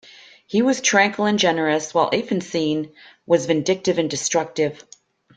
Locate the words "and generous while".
1.27-2.09